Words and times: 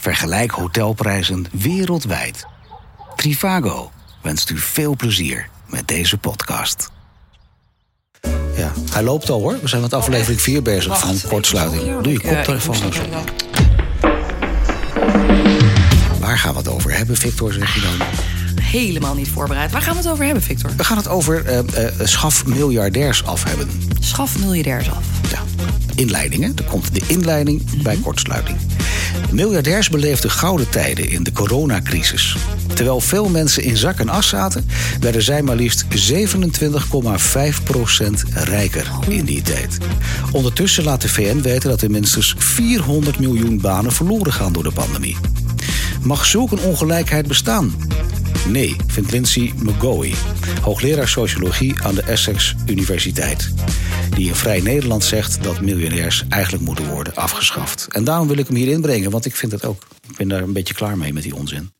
Vergelijk 0.00 0.50
hotelprijzen 0.50 1.46
wereldwijd. 1.52 2.46
Trivago 3.16 3.90
wenst 4.22 4.50
u 4.50 4.58
veel 4.58 4.96
plezier 4.96 5.48
met 5.66 5.88
deze 5.88 6.18
podcast. 6.18 6.90
Ja, 8.56 8.72
hij 8.92 9.02
loopt 9.02 9.30
al 9.30 9.40
hoor. 9.40 9.58
We 9.60 9.68
zijn 9.68 9.82
met 9.82 9.94
aflevering 9.94 10.40
4 10.40 10.62
bezig 10.62 10.98
van 10.98 11.16
kortsluiting. 11.28 12.00
Doe 12.00 12.12
je 12.12 12.20
koptelefoon 12.20 12.82
eens 12.82 12.98
op. 12.98 13.32
Waar 16.20 16.38
gaan 16.38 16.52
we 16.52 16.58
het 16.58 16.68
over 16.68 16.96
hebben, 16.96 17.16
Victor, 17.16 17.52
zeg 17.52 17.74
je 17.74 17.80
dan? 17.80 18.06
Helemaal 18.64 19.14
niet 19.14 19.28
voorbereid. 19.28 19.70
Waar 19.70 19.82
gaan 19.82 19.92
we 19.92 19.98
het 19.98 20.08
over 20.08 20.24
hebben, 20.24 20.42
Victor? 20.42 20.70
We 20.76 20.84
gaan 20.84 20.96
het 20.96 21.08
over 21.08 21.44
eh 21.46 21.58
eh, 21.58 22.06
schaf 22.06 22.46
miljardairs 22.46 23.24
af 23.24 23.44
hebben. 23.44 23.70
Schaf 24.00 24.38
miljardairs 24.38 24.90
af. 24.90 25.04
Ja, 25.30 25.59
inleiding, 25.94 26.42
hè? 26.42 26.50
Er 26.56 26.64
komt 26.64 26.94
de 26.94 27.00
inleiding 27.06 27.82
bij 27.82 27.96
kortsluiting. 28.02 28.58
Miljardairs 29.30 29.88
beleefden 29.88 30.30
gouden 30.30 30.68
tijden 30.68 31.08
in 31.08 31.22
de 31.22 31.32
coronacrisis. 31.32 32.36
Terwijl 32.74 33.00
veel 33.00 33.28
mensen 33.28 33.62
in 33.62 33.76
zak 33.76 33.98
en 33.98 34.08
as 34.08 34.28
zaten, 34.28 34.66
werden 35.00 35.22
zij 35.22 35.42
maar 35.42 35.56
liefst 35.56 35.84
27,5% 35.84 35.88
rijker 38.34 38.90
in 39.08 39.24
die 39.24 39.42
tijd. 39.42 39.78
Ondertussen 40.32 40.84
laat 40.84 41.00
de 41.00 41.08
VN 41.08 41.40
weten 41.40 41.70
dat 41.70 41.82
er 41.82 41.90
minstens 41.90 42.34
400 42.38 43.18
miljoen 43.18 43.60
banen 43.60 43.92
verloren 43.92 44.32
gaan 44.32 44.52
door 44.52 44.62
de 44.62 44.72
pandemie. 44.72 45.16
Mag 46.02 46.26
zulk 46.26 46.52
een 46.52 46.60
ongelijkheid 46.60 47.26
bestaan? 47.26 47.74
Nee, 48.48 48.76
vindt 48.86 49.10
Lindsay 49.10 49.52
McGoey, 49.62 50.14
hoogleraar 50.62 51.08
sociologie 51.08 51.74
aan 51.82 51.94
de 51.94 52.02
Essex 52.02 52.54
Universiteit. 52.66 53.52
Die 54.20 54.28
in 54.28 54.34
Vrij 54.34 54.60
Nederland 54.60 55.04
zegt 55.04 55.42
dat 55.42 55.60
miljonairs 55.60 56.24
eigenlijk 56.28 56.64
moeten 56.64 56.88
worden 56.88 57.14
afgeschaft. 57.14 57.86
En 57.90 58.04
daarom 58.04 58.28
wil 58.28 58.38
ik 58.38 58.46
hem 58.46 58.56
hier 58.56 58.68
inbrengen, 58.68 59.10
want 59.10 59.24
ik 59.24 59.36
vind 59.36 59.52
het 59.52 59.64
ook. 59.64 59.86
Ik 60.10 60.16
ben 60.16 60.28
daar 60.28 60.42
een 60.42 60.52
beetje 60.52 60.74
klaar 60.74 60.98
mee 60.98 61.12
met 61.12 61.22
die 61.22 61.34
onzin. 61.34 61.72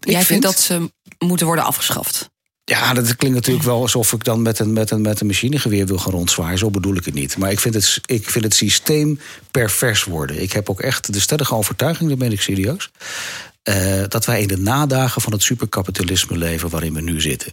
Ik 0.00 0.10
Jij 0.10 0.24
vindt 0.24 0.42
dat 0.42 0.60
ze 0.60 0.90
moeten 1.18 1.46
worden 1.46 1.64
afgeschaft? 1.64 2.30
Ja, 2.64 2.94
dat 2.94 3.16
klinkt 3.16 3.36
natuurlijk 3.36 3.64
wel 3.64 3.80
alsof 3.80 4.12
ik 4.12 4.24
dan 4.24 4.42
met 4.42 4.58
een, 4.58 4.72
met 4.72 4.90
een, 4.90 5.00
met 5.00 5.20
een 5.20 5.26
machinegeweer 5.26 5.86
wil 5.86 5.98
gaan 5.98 6.12
rondzwaaien. 6.12 6.58
Zo 6.58 6.70
bedoel 6.70 6.96
ik 6.96 7.04
het 7.04 7.14
niet. 7.14 7.36
Maar 7.36 7.50
ik 7.50 7.60
vind 7.60 7.74
het, 7.74 8.00
ik 8.06 8.30
vind 8.30 8.44
het 8.44 8.54
systeem 8.54 9.20
pervers 9.50 10.04
worden. 10.04 10.42
Ik 10.42 10.52
heb 10.52 10.70
ook 10.70 10.80
echt 10.80 11.12
de 11.12 11.20
stellige 11.20 11.54
overtuiging, 11.54 12.08
daar 12.08 12.18
ben 12.18 12.32
ik 12.32 12.40
serieus. 12.40 12.90
eh, 13.62 14.02
dat 14.08 14.26
wij 14.26 14.42
in 14.42 14.48
de 14.48 14.58
nadagen 14.58 15.22
van 15.22 15.32
het 15.32 15.42
superkapitalisme 15.42 16.36
leven 16.36 16.68
waarin 16.68 16.94
we 16.94 17.00
nu 17.00 17.20
zitten. 17.20 17.52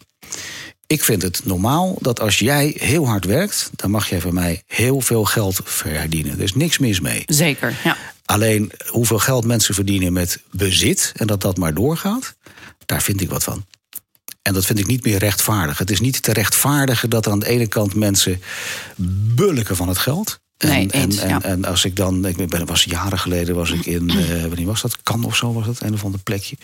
Ik 0.87 1.03
vind 1.03 1.21
het 1.21 1.41
normaal 1.43 1.97
dat 2.01 2.19
als 2.19 2.39
jij 2.39 2.75
heel 2.77 3.07
hard 3.07 3.25
werkt, 3.25 3.69
dan 3.75 3.91
mag 3.91 4.09
jij 4.09 4.21
van 4.21 4.33
mij 4.33 4.63
heel 4.67 5.01
veel 5.01 5.25
geld 5.25 5.59
verdienen. 5.63 6.33
Er 6.33 6.43
is 6.43 6.53
niks 6.53 6.77
mis 6.77 6.99
mee. 6.99 7.23
Zeker, 7.25 7.75
ja. 7.83 7.97
Alleen 8.25 8.71
hoeveel 8.87 9.19
geld 9.19 9.45
mensen 9.45 9.73
verdienen 9.73 10.13
met 10.13 10.41
bezit 10.51 11.11
en 11.15 11.27
dat 11.27 11.41
dat 11.41 11.57
maar 11.57 11.73
doorgaat, 11.73 12.35
daar 12.85 13.01
vind 13.01 13.21
ik 13.21 13.29
wat 13.29 13.43
van. 13.43 13.65
En 14.41 14.53
dat 14.53 14.65
vind 14.65 14.79
ik 14.79 14.87
niet 14.87 15.03
meer 15.03 15.17
rechtvaardig. 15.17 15.77
Het 15.77 15.91
is 15.91 15.99
niet 15.99 16.21
te 16.21 16.33
rechtvaardigen 16.33 17.09
dat 17.09 17.27
aan 17.27 17.39
de 17.39 17.47
ene 17.47 17.67
kant 17.67 17.95
mensen 17.95 18.41
bulken 19.35 19.75
van 19.75 19.87
het 19.87 19.97
geld. 19.97 20.39
En, 20.57 20.69
Nee, 20.69 20.87
en, 20.87 21.01
eens, 21.01 21.17
en, 21.17 21.29
ja. 21.29 21.41
en 21.41 21.65
als 21.65 21.85
ik 21.85 21.95
dan, 21.95 22.25
ik 22.25 22.47
ben, 22.47 22.65
was 22.65 22.83
jaren 22.83 23.19
geleden 23.19 23.55
was 23.55 23.71
ik 23.71 23.85
in, 23.85 24.09
eh, 24.09 24.41
wanneer 24.41 24.65
was 24.65 24.81
dat? 24.81 24.97
Kan 25.03 25.23
of 25.23 25.35
zo 25.35 25.53
was 25.53 25.65
dat, 25.65 25.81
een 25.81 25.93
of 25.93 26.03
ander 26.03 26.19
plekje. 26.19 26.55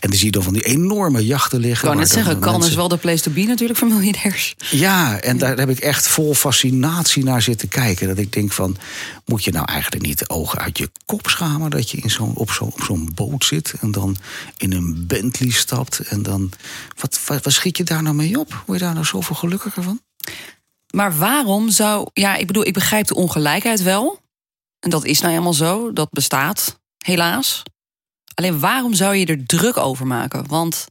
En 0.00 0.08
dan 0.08 0.18
zie 0.18 0.26
je 0.26 0.32
dan 0.32 0.42
van 0.42 0.52
die 0.52 0.64
enorme 0.64 1.26
jachten 1.26 1.60
liggen. 1.60 1.88
Ik 1.88 1.94
net 1.94 2.06
waar 2.06 2.14
dan 2.14 2.24
zeggen, 2.24 2.42
kan 2.42 2.52
mensen- 2.52 2.70
is 2.70 2.76
wel 2.76 2.88
de 2.88 2.96
place 2.96 3.22
to 3.22 3.30
be 3.30 3.42
natuurlijk 3.42 3.78
voor 3.78 3.88
miljardairs. 3.88 4.54
ja, 4.70 5.20
en 5.20 5.38
daar 5.38 5.56
heb 5.58 5.68
ik 5.68 5.78
echt 5.78 6.08
vol 6.08 6.34
fascinatie 6.34 7.24
naar 7.24 7.42
zitten 7.42 7.68
kijken. 7.68 8.08
Dat 8.08 8.18
ik 8.18 8.32
denk 8.32 8.52
van, 8.52 8.76
moet 9.24 9.44
je 9.44 9.50
nou 9.50 9.66
eigenlijk 9.66 10.06
niet 10.06 10.18
de 10.18 10.28
ogen 10.28 10.58
uit 10.58 10.78
je 10.78 10.90
kop 11.06 11.28
schamen... 11.28 11.70
dat 11.70 11.90
je 11.90 11.96
in 11.96 12.10
zo'n, 12.10 12.34
op, 12.34 12.50
zo'n, 12.50 12.72
op 12.72 12.82
zo'n 12.82 13.10
boot 13.14 13.44
zit 13.44 13.74
en 13.80 13.90
dan 13.90 14.16
in 14.56 14.72
een 14.72 15.04
Bentley 15.06 15.50
stapt... 15.50 15.98
en 15.98 16.22
dan, 16.22 16.50
wat, 17.00 17.20
wat, 17.26 17.44
wat 17.44 17.52
schiet 17.52 17.76
je 17.76 17.84
daar 17.84 18.02
nou 18.02 18.14
mee 18.14 18.38
op? 18.38 18.62
Word 18.66 18.78
je 18.78 18.84
daar 18.84 18.94
nou 18.94 19.06
zoveel 19.06 19.36
gelukkiger 19.36 19.82
van? 19.82 20.00
Maar 20.94 21.18
waarom 21.18 21.70
zou... 21.70 22.08
Ja, 22.12 22.36
ik 22.36 22.46
bedoel, 22.46 22.66
ik 22.66 22.72
begrijp 22.72 23.06
de 23.06 23.14
ongelijkheid 23.14 23.82
wel. 23.82 24.20
En 24.78 24.90
dat 24.90 25.04
is 25.04 25.18
nou 25.20 25.32
helemaal 25.32 25.52
zo. 25.52 25.92
Dat 25.92 26.10
bestaat, 26.10 26.80
helaas. 27.04 27.62
Alleen 28.34 28.60
waarom 28.60 28.94
zou 28.94 29.14
je 29.14 29.26
er 29.26 29.46
druk 29.46 29.76
over 29.76 30.06
maken? 30.06 30.46
Want 30.46 30.86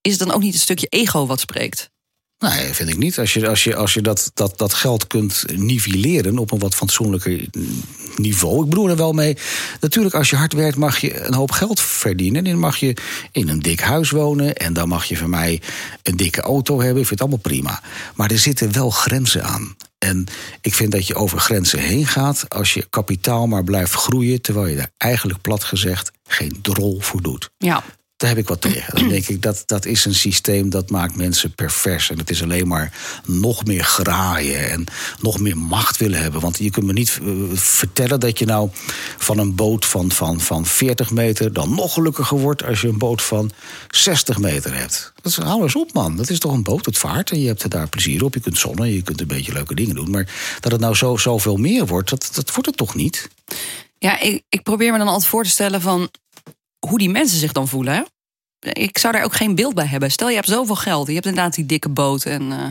is 0.00 0.10
het 0.10 0.20
dan 0.20 0.32
ook 0.32 0.42
niet 0.42 0.54
een 0.54 0.60
stukje 0.60 0.86
ego 0.86 1.26
wat 1.26 1.40
spreekt? 1.40 1.90
Nee, 2.38 2.72
vind 2.72 2.88
ik 2.88 2.98
niet. 2.98 3.18
Als 3.18 3.34
je, 3.34 3.48
als 3.48 3.64
je, 3.64 3.76
als 3.76 3.94
je 3.94 4.02
dat, 4.02 4.30
dat, 4.34 4.58
dat 4.58 4.74
geld 4.74 5.06
kunt 5.06 5.44
nivelleren 5.54 6.38
op 6.38 6.50
een 6.50 6.58
wat 6.58 6.74
fatsoenlijker 6.74 7.48
niveau. 8.16 8.62
Ik 8.62 8.68
bedoel 8.68 8.88
er 8.88 8.96
wel 8.96 9.12
mee. 9.12 9.36
Natuurlijk, 9.80 10.14
als 10.14 10.30
je 10.30 10.36
hard 10.36 10.52
werkt, 10.52 10.76
mag 10.76 10.98
je 10.98 11.20
een 11.20 11.34
hoop 11.34 11.50
geld 11.50 11.80
verdienen. 11.80 12.44
En 12.44 12.50
dan 12.50 12.60
mag 12.60 12.76
je 12.76 12.96
in 13.32 13.48
een 13.48 13.60
dik 13.60 13.80
huis 13.80 14.10
wonen. 14.10 14.54
En 14.54 14.72
dan 14.72 14.88
mag 14.88 15.04
je 15.04 15.16
van 15.16 15.30
mij 15.30 15.60
een 16.02 16.16
dikke 16.16 16.40
auto 16.40 16.80
hebben. 16.80 17.02
Ik 17.02 17.08
vind 17.08 17.20
het 17.20 17.20
allemaal 17.20 17.38
prima. 17.38 17.82
Maar 18.14 18.30
er 18.30 18.38
zitten 18.38 18.72
wel 18.72 18.90
grenzen 18.90 19.44
aan. 19.44 19.76
En 19.98 20.26
ik 20.60 20.74
vind 20.74 20.92
dat 20.92 21.06
je 21.06 21.14
over 21.14 21.38
grenzen 21.38 21.78
heen 21.78 22.06
gaat 22.06 22.48
als 22.48 22.74
je 22.74 22.86
kapitaal 22.90 23.46
maar 23.46 23.64
blijft 23.64 23.92
groeien. 23.92 24.42
Terwijl 24.42 24.66
je 24.66 24.76
daar 24.76 24.92
eigenlijk 24.96 25.40
plat 25.40 25.64
gezegd 25.64 26.10
geen 26.24 26.58
drol 26.62 27.00
voor 27.00 27.22
doet. 27.22 27.50
Ja, 27.58 27.84
Daar 28.16 28.28
heb 28.28 28.38
ik 28.38 28.48
wat 28.48 28.60
tegen. 28.60 28.96
Dan 28.96 29.08
denk 29.08 29.28
ik 29.28 29.42
dat 29.42 29.62
dat 29.66 29.84
is 29.84 30.04
een 30.04 30.14
systeem 30.14 30.70
dat 30.70 30.90
maakt 30.90 31.16
mensen 31.16 31.54
pervers. 31.54 32.10
En 32.10 32.18
het 32.18 32.30
is 32.30 32.42
alleen 32.42 32.68
maar 32.68 32.92
nog 33.26 33.64
meer 33.64 33.84
graaien 33.84 34.70
en 34.70 34.84
nog 35.20 35.40
meer 35.40 35.56
macht 35.56 35.96
willen 35.96 36.22
hebben. 36.22 36.40
Want 36.40 36.58
je 36.58 36.70
kunt 36.70 36.86
me 36.86 36.92
niet 36.92 37.18
eh, 37.22 37.28
vertellen 37.54 38.20
dat 38.20 38.38
je 38.38 38.44
nou 38.44 38.70
van 39.18 39.38
een 39.38 39.54
boot 39.54 39.84
van, 39.84 40.10
van, 40.10 40.40
van 40.40 40.66
40 40.66 41.10
meter 41.10 41.52
dan 41.52 41.74
nog 41.74 41.92
gelukkiger 41.92 42.38
wordt 42.38 42.64
als 42.64 42.80
je 42.80 42.88
een 42.88 42.98
boot 42.98 43.22
van 43.22 43.50
60 43.88 44.38
meter 44.38 44.76
hebt. 44.78 45.12
Dat 45.14 45.32
is, 45.32 45.38
hou 45.38 45.62
eens 45.62 45.76
op, 45.76 45.92
man. 45.92 46.16
Dat 46.16 46.30
is 46.30 46.38
toch 46.38 46.52
een 46.52 46.62
boot, 46.62 46.86
het 46.86 46.98
vaart 46.98 47.30
en 47.30 47.40
je 47.40 47.46
hebt 47.46 47.62
er 47.62 47.68
daar 47.68 47.88
plezier 47.88 48.24
op. 48.24 48.34
Je 48.34 48.40
kunt 48.40 48.58
zonnen, 48.58 48.92
je 48.92 49.02
kunt 49.02 49.20
een 49.20 49.26
beetje 49.26 49.52
leuke 49.52 49.74
dingen 49.74 49.94
doen. 49.94 50.10
Maar 50.10 50.56
dat 50.60 50.72
het 50.72 50.80
nou 50.80 50.94
zo, 50.94 51.16
zoveel 51.16 51.56
meer 51.56 51.86
wordt, 51.86 52.10
dat, 52.10 52.30
dat 52.32 52.50
wordt 52.50 52.66
het 52.66 52.76
toch 52.76 52.94
niet? 52.94 53.28
ja 53.98 54.20
ik, 54.20 54.42
ik 54.48 54.62
probeer 54.62 54.92
me 54.92 54.98
dan 54.98 55.08
altijd 55.08 55.26
voor 55.26 55.42
te 55.42 55.50
stellen 55.50 55.80
van 55.80 56.10
hoe 56.88 56.98
die 56.98 57.10
mensen 57.10 57.38
zich 57.38 57.52
dan 57.52 57.68
voelen. 57.68 57.94
Hè? 57.94 58.02
Ik 58.72 58.98
zou 58.98 59.12
daar 59.12 59.24
ook 59.24 59.34
geen 59.34 59.54
beeld 59.54 59.74
bij 59.74 59.86
hebben. 59.86 60.10
Stel, 60.10 60.28
je 60.28 60.34
hebt 60.34 60.48
zoveel 60.48 60.74
geld. 60.74 61.06
Je 61.06 61.14
hebt 61.14 61.26
inderdaad 61.26 61.54
die 61.54 61.66
dikke 61.66 61.88
boot 61.88 62.24
en 62.24 62.52
eh 62.52 62.68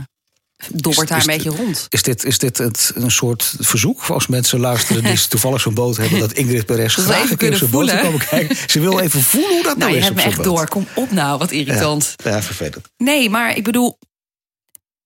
dobbert 0.74 1.08
daar 1.08 1.20
een 1.20 1.26
beetje 1.26 1.50
rond. 1.50 1.86
Is 1.90 2.04
dit, 2.04 2.24
is 2.24 2.38
dit 2.38 2.58
het, 2.58 2.92
een 2.96 3.12
soort 3.12 3.56
verzoek 3.60 4.04
als 4.04 4.28
mensen 4.28 4.60
luisteren 4.60 5.04
die 5.04 5.28
toevallig 5.30 5.62
zo'n 5.62 5.74
boot 5.74 5.98
hebben, 5.98 6.20
dat 6.20 6.32
Ingrid 6.32 6.66
Perez 6.66 6.96
Dat 6.96 7.06
graag 7.06 7.30
een 7.32 7.38
keer 7.38 7.52
op 7.52 7.56
zijn 7.58 7.70
kunnen 7.70 7.96
boot 7.96 8.02
komen 8.02 8.28
kijken? 8.28 8.58
Ze 8.68 8.80
wil 8.80 9.00
even 9.00 9.22
voelen 9.22 9.50
hoe 9.52 9.64
dat 9.64 9.78
nou, 9.78 9.80
Nou, 9.80 9.92
je 9.92 9.98
is 9.98 10.04
hebt 10.04 10.10
op 10.12 10.16
me 10.16 10.22
zo'n 10.22 10.32
echt 10.32 10.50
boot. 10.50 10.58
door. 10.58 10.68
Kom 10.68 10.88
op 10.96 11.12
nou, 11.12 11.38
wat 11.38 11.52
irritant. 11.52 12.14
Ja, 12.24 12.30
ja, 12.30 12.42
vervelend. 12.42 12.86
Nee, 12.98 13.30
maar 13.30 13.58
ik 13.58 13.64
bedoel, 13.64 13.98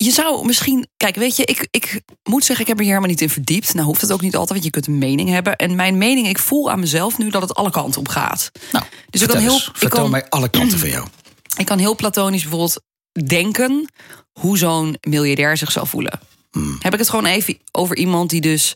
je 0.04 0.12
zou 0.12 0.46
misschien. 0.46 0.88
Kijk, 0.98 1.16
weet 1.16 1.36
je, 1.36 1.46
ik, 1.46 1.68
ik 1.72 2.02
moet 2.30 2.46
zeggen, 2.46 2.62
ik 2.66 2.68
heb 2.68 2.78
er 2.78 2.84
hier 2.84 2.94
helemaal 2.94 3.10
niet 3.14 3.22
in 3.22 3.30
verdiept. 3.30 3.74
Nou 3.74 3.86
hoeft 3.86 4.02
het 4.02 4.12
ook 4.12 4.22
niet 4.22 4.34
altijd, 4.36 4.50
want 4.52 4.64
je 4.64 4.70
kunt 4.70 4.88
een 4.88 4.98
mening 4.98 5.30
hebben. 5.30 5.56
En 5.56 5.76
mijn 5.76 5.98
mening, 5.98 6.28
ik 6.28 6.40
voel 6.40 6.72
aan 6.72 6.80
mezelf 6.80 7.18
nu 7.18 7.30
dat 7.30 7.42
het 7.42 7.54
alle 7.54 7.72
kanten 7.72 8.00
op 8.00 8.08
gaat. 8.08 8.52
Nou, 8.72 8.86
Dus 9.10 9.22
ik 9.22 9.28
kan 9.28 9.38
heel- 9.38 9.52
eens. 9.54 9.72
ik 9.80 9.90
kan- 9.90 10.10
mij 10.10 10.26
alle 10.30 10.50
kanten 10.50 10.80
van 10.80 10.90
jou. 10.90 11.08
Ik 11.58 11.66
kan 11.66 11.78
heel 11.80 11.96
platonisch 11.96 12.42
bijvoorbeeld 12.42 12.82
denken 13.28 13.92
hoe 14.40 14.58
zo'n 14.58 14.98
miljardair 15.02 15.58
zich 15.58 15.72
zou 15.72 15.88
voelen. 15.88 16.20
Hmm. 16.52 16.76
Heb 16.80 16.94
ik 16.94 17.00
het 17.00 17.10
gewoon 17.10 17.26
even 17.26 17.58
over 17.72 17.98
iemand 17.98 18.30
die 18.30 18.42
dus 18.42 18.76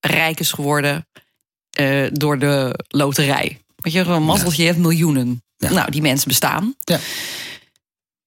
rijk 0.00 0.40
is 0.40 0.52
geworden 0.52 1.06
eh, 1.70 2.06
door 2.12 2.38
de 2.38 2.84
loterij. 2.88 3.60
Weet 3.76 3.92
je, 3.92 4.00
een 4.00 4.22
mazzeltje, 4.22 4.62
je 4.62 4.68
hebt 4.68 4.80
miljoenen. 4.80 5.42
Ja. 5.56 5.70
Nou, 5.72 5.90
die 5.90 6.02
mensen 6.02 6.28
bestaan. 6.28 6.74
Ja. 6.84 6.98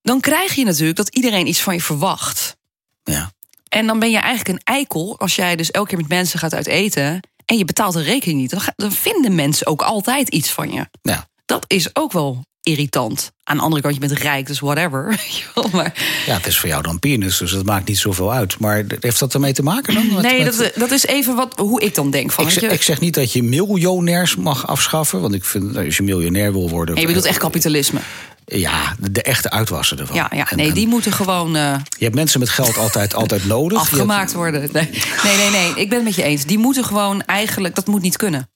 Dan 0.06 0.20
krijg 0.20 0.54
je 0.56 0.66
natuurlijk 0.66 0.98
dat 0.98 1.16
iedereen 1.16 1.48
iets 1.48 1.62
van 1.62 1.74
je 1.74 1.82
verwacht. 1.82 2.56
Ja. 3.04 3.32
En 3.70 3.88
dan 3.88 4.00
ben 4.00 4.12
je 4.12 4.18
eigenlijk 4.18 4.48
een 4.60 4.74
eikel 4.74 5.20
als 5.20 5.36
jij 5.36 5.56
dus 5.56 5.72
elke 5.72 5.90
keer 5.90 5.98
met 5.98 6.08
mensen 6.08 6.40
gaat 6.40 6.54
uit 6.54 6.68
eten 6.68 7.20
en 7.46 7.58
je 7.58 7.66
betaalt 7.66 7.94
de 7.94 8.02
rekening 8.02 8.40
niet. 8.40 8.50
Dan, 8.50 8.62
ga- 8.62 8.74
dan 8.76 8.92
vinden 8.92 9.36
mensen 9.36 9.68
ook 9.68 9.82
altijd 9.82 10.30
iets 10.30 10.52
van 10.52 10.72
je. 10.72 10.88
Ja. 11.02 11.28
Dat 11.46 11.66
is 11.68 11.96
ook 11.96 12.12
wel 12.12 12.46
irritant. 12.70 13.32
Aan 13.44 13.58
de 13.58 13.64
andere 13.64 13.82
kant, 13.82 13.94
je 13.94 14.00
bent 14.00 14.12
rijk, 14.12 14.48
dus 14.48 14.60
whatever. 14.60 15.20
maar 15.72 15.94
ja, 16.26 16.34
het 16.36 16.46
is 16.48 16.58
voor 16.60 16.70
jou 16.70 16.82
dan 16.84 17.00
penis, 17.00 17.38
dus 17.38 17.52
dat 17.52 17.66
maakt 17.66 17.88
niet 17.88 17.98
zoveel 17.98 18.34
uit. 18.34 18.60
Maar 18.60 18.84
heeft 19.00 19.20
dat 19.20 19.34
ermee 19.34 19.54
te 19.54 19.64
maken 19.64 19.94
dan? 19.94 20.14
Met- 20.14 20.22
nee, 20.24 20.44
met- 20.44 20.58
dat, 20.58 20.72
dat 20.76 20.92
is 20.92 21.06
even 21.06 21.36
wat, 21.36 21.54
hoe 21.60 21.82
ik 21.82 21.96
dan 21.96 22.12
denk. 22.12 22.32
Van, 22.32 22.46
ik, 22.46 22.50
zeg, 22.52 22.62
je, 22.64 22.70
ik 22.70 22.82
zeg 22.82 23.00
niet 23.00 23.14
dat 23.14 23.34
je 23.34 23.44
miljonairs 23.44 24.36
mag 24.36 24.68
afschaffen. 24.68 25.22
Want 25.22 25.34
ik 25.34 25.46
vind, 25.46 25.78
als 25.78 25.98
je 25.98 26.04
miljonair 26.04 26.52
wil 26.52 26.70
worden... 26.70 26.94
Nee, 26.94 27.04
je 27.04 27.08
bedoelt 27.10 27.28
echt 27.30 27.38
kapitalisme. 27.40 28.00
Ja, 28.46 28.96
de, 29.12 29.22
echte 29.22 29.50
uitwassen 29.50 30.00
ervan. 30.00 30.16
Ja, 30.16 30.32
ja 30.36 30.48
nee, 30.56 30.68
en 30.68 30.74
die 30.74 30.88
moeten 30.88 31.12
gewoon 31.12 31.56
eh, 31.56 31.76
Je 31.98 32.04
hebt 32.04 32.16
mensen 32.16 32.40
met 32.40 32.50
geld 32.50 32.78
altijd, 32.78 33.14
altijd 33.14 33.46
nodig. 33.46 33.80
Afgemaakt 33.86 34.20
hebt- 34.22 34.34
worden. 34.34 34.70
Nee. 34.74 34.90
nee, 35.24 35.38
nee, 35.38 35.50
nee, 35.50 35.70
ik 35.76 35.90
ben 35.90 35.98
het 35.98 36.04
met 36.08 36.16
je 36.16 36.24
eens. 36.24 36.46
Die 36.46 36.58
moeten 36.58 36.86
gewoon 36.86 37.22
eigenlijk, 37.22 37.76
dat 37.76 37.88
moet 37.88 38.02
niet 38.02 38.18
kunnen. 38.18 38.50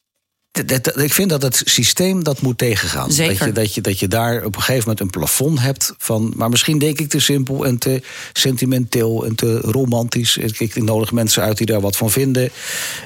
Ik 0.96 1.14
vind 1.14 1.30
dat 1.30 1.42
het 1.42 1.62
systeem 1.66 2.24
dat 2.24 2.42
moet 2.42 2.58
tegengaan. 2.58 3.12
Zeker. 3.12 3.38
Dat 3.38 3.48
je, 3.48 3.52
dat, 3.54 3.74
je, 3.74 3.82
dat 3.82 4.00
je 4.00 4.08
daar 4.08 4.46
op 4.46 4.56
een 4.56 4.62
gegeven 4.62 4.82
moment 4.82 5.00
een 5.00 5.10
plafond 5.10 5.60
hebt 5.60 5.94
van. 5.98 6.34
Maar 6.36 6.50
misschien 6.50 6.80
denk 6.80 7.00
ik 7.00 7.10
te 7.10 7.20
simpel 7.20 7.66
en 7.66 7.78
te 7.78 8.02
sentimenteel 8.34 9.26
en 9.26 9.36
te 9.36 9.58
romantisch. 9.58 10.38
Ik, 10.38 10.76
nodig 10.76 11.12
mensen 11.12 11.44
uit 11.44 11.58
die 11.58 11.66
daar 11.66 11.82
wat 11.82 11.98
van 11.98 12.12
vinden. 12.12 12.50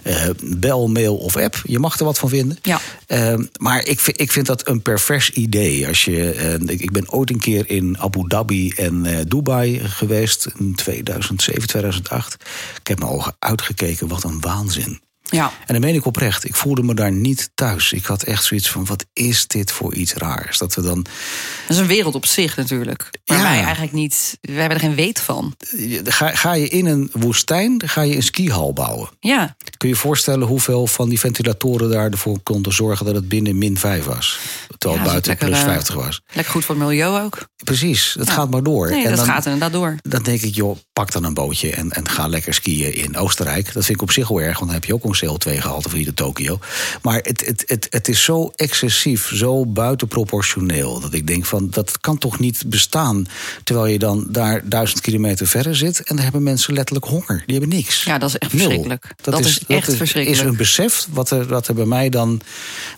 Uh, 0.03 0.29
bel, 0.43 0.87
mail 0.87 1.15
of 1.15 1.35
app. 1.35 1.61
Je 1.63 1.79
mag 1.79 1.99
er 1.99 2.05
wat 2.05 2.19
van 2.19 2.29
vinden. 2.29 2.57
Ja. 2.61 2.81
Uh, 3.07 3.33
maar 3.59 3.85
ik 3.85 3.99
vind, 3.99 4.21
ik 4.21 4.31
vind 4.31 4.45
dat 4.45 4.67
een 4.67 4.81
pervers 4.81 5.29
idee. 5.29 5.87
Als 5.87 6.05
je, 6.05 6.57
uh, 6.59 6.79
ik 6.79 6.91
ben 6.91 7.11
ooit 7.11 7.29
een 7.29 7.39
keer 7.39 7.69
in 7.69 7.97
Abu 7.99 8.27
Dhabi 8.27 8.69
en 8.69 9.25
Dubai 9.27 9.79
geweest 9.79 10.47
in 10.57 10.75
2007, 10.75 11.67
2008. 11.67 12.33
Ik 12.79 12.87
heb 12.87 12.99
mijn 12.99 13.11
ogen 13.11 13.35
uitgekeken. 13.39 14.07
Wat 14.07 14.23
een 14.23 14.41
waanzin. 14.41 15.01
Ja. 15.23 15.51
En 15.65 15.73
dan 15.73 15.81
meen 15.81 15.95
ik 15.95 16.05
oprecht, 16.05 16.45
ik 16.45 16.55
voelde 16.55 16.83
me 16.83 16.93
daar 16.93 17.11
niet 17.11 17.49
thuis. 17.55 17.93
Ik 17.93 18.05
had 18.05 18.23
echt 18.23 18.43
zoiets 18.43 18.69
van, 18.69 18.85
wat 18.85 19.05
is 19.13 19.47
dit 19.47 19.71
voor 19.71 19.93
iets 19.93 20.13
raars? 20.13 20.57
Dat 20.57 20.75
we 20.75 20.81
dan... 20.81 21.01
Dat 21.01 21.75
is 21.75 21.77
een 21.77 21.87
wereld 21.87 22.15
op 22.15 22.25
zich 22.25 22.57
natuurlijk. 22.57 23.09
Waar 23.23 23.37
ja. 23.37 23.43
wij 23.43 23.61
eigenlijk 23.61 23.93
niet... 23.93 24.37
We 24.41 24.51
hebben 24.51 24.77
er 24.77 24.83
geen 24.83 24.95
weet 24.95 25.19
van. 25.19 25.55
Ga, 26.03 26.35
ga 26.35 26.53
je 26.53 26.67
in 26.67 26.85
een 26.85 27.09
woestijn, 27.13 27.81
ga 27.85 28.01
je 28.01 28.15
een 28.15 28.23
skihal 28.23 28.73
bouwen. 28.73 29.09
Ja. 29.19 29.55
Kun 29.77 29.89
je 29.89 29.95
je 29.95 29.99
voorstellen 29.99 30.47
hoeveel 30.47 30.87
van 30.87 31.09
die 31.09 31.19
ventilatoren 31.19 31.89
daar 31.89 32.11
ervoor 32.11 32.39
konden 32.39 32.73
zorgen... 32.73 33.05
dat 33.05 33.15
het 33.15 33.27
binnen 33.27 33.57
min 33.57 33.77
5 33.77 34.05
was? 34.05 34.39
Terwijl 34.77 35.01
het 35.01 35.09
buiten 35.09 35.31
lekker, 35.31 35.47
plus 35.47 35.59
50 35.59 35.95
was. 35.95 36.21
Lekker 36.33 36.53
goed 36.53 36.65
voor 36.65 36.75
het 36.75 36.83
milieu 36.83 37.21
ook. 37.21 37.47
Precies, 37.63 38.15
dat 38.17 38.29
gaat 38.29 38.49
maar 38.49 38.63
door. 38.63 38.89
Nee, 38.89 39.03
en 39.03 39.09
dat 39.09 39.17
dan, 39.17 39.25
gaat 39.25 39.45
inderdaad 39.45 39.71
door. 39.71 39.95
Dan 40.01 40.23
denk 40.23 40.41
ik, 40.41 40.55
joh, 40.55 40.77
pak 40.93 41.11
dan 41.11 41.23
een 41.23 41.33
bootje 41.33 41.71
en, 41.71 41.91
en 41.91 42.09
ga 42.09 42.27
lekker 42.27 42.53
skiën 42.53 42.95
in 42.95 43.17
Oostenrijk. 43.17 43.73
Dat 43.73 43.85
vind 43.85 43.97
ik 43.97 44.01
op 44.01 44.11
zich 44.11 44.27
wel 44.27 44.41
erg, 44.41 44.59
want 44.59 44.71
dan 44.71 44.79
heb 44.79 44.85
je 44.85 44.93
ook 44.93 45.03
een 45.03 45.17
CO2-gehalte 45.17 45.89
van 45.89 45.97
hier 45.97 46.07
de 46.07 46.13
Tokio. 46.13 46.59
Maar 47.01 47.19
het, 47.21 47.45
het, 47.45 47.63
het, 47.67 47.87
het 47.89 48.07
is 48.07 48.23
zo 48.23 48.51
excessief, 48.55 49.31
zo 49.33 49.65
buitenproportioneel... 49.65 50.99
dat 50.99 51.13
ik 51.13 51.27
denk 51.27 51.45
van, 51.45 51.69
dat 51.69 51.99
kan 51.99 52.17
toch 52.17 52.39
niet 52.39 52.63
bestaan... 52.67 53.22
terwijl 53.63 53.87
je 53.87 53.99
dan 53.99 54.25
daar 54.29 54.61
duizend 54.69 55.01
kilometer 55.01 55.47
verder 55.47 55.75
zit... 55.75 55.99
en 55.99 56.15
dan 56.15 56.23
hebben 56.23 56.43
mensen 56.43 56.73
letterlijk 56.73 57.05
honger. 57.05 57.43
Die 57.45 57.57
hebben 57.57 57.75
niks. 57.75 58.03
Ja, 58.03 58.17
dat 58.17 58.29
is 58.29 58.37
echt 58.37 58.51
verschrikkelijk. 58.51 59.13
Dat, 59.21 59.33
dat, 59.33 59.45
is, 59.45 59.65
echt 59.67 59.85
dat 59.85 59.95
verschrikkelijk. 59.95 60.41
is 60.41 60.47
een 60.49 60.57
besef 60.57 61.07
wat 61.09 61.29
er, 61.29 61.47
wat 61.47 61.67
er 61.67 61.73
bij 61.73 61.85
mij 61.85 62.09
dan... 62.09 62.41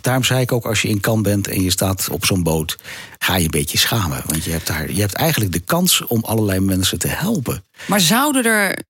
Daarom 0.02 0.24
zei 0.24 0.42
ik 0.42 0.52
ook, 0.52 0.66
als 0.66 0.82
je 0.82 0.88
in 0.88 1.00
Kan 1.00 1.22
bent 1.22 1.48
en 1.48 1.62
je 1.62 1.72
staat 1.72 2.10
op 2.10 2.26
zo'n 2.26 2.44
boot... 2.44 2.78
ga 3.20 3.36
je 3.36 3.44
een 3.44 3.50
beetje 3.52 3.78
schamen, 3.78 4.22
want 4.26 4.44
je 4.44 4.52
hebt, 4.52 4.68
daar, 4.68 4.92
je 4.92 5.02
hebt 5.02 5.14
eigenlijk 5.14 5.52
de 5.52 5.60
kans 5.60 6.06
om 6.08 6.24
allerlei 6.24 6.60
mensen 6.60 7.00
te 7.00 7.08
helpen. 7.08 7.64
Maar 7.88 8.02
zouden 8.02 8.44
er 8.44 8.84